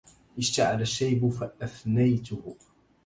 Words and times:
اشتعل 0.37 0.81
الشيب 0.81 1.29
فأفنيته 1.31 2.55